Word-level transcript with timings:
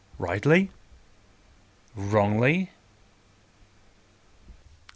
—Rightly? 0.17 0.71
Wrongly? 1.95 2.71